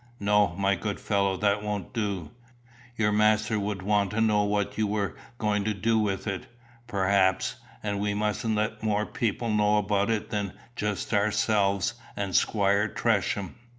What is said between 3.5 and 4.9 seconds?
would want to know what you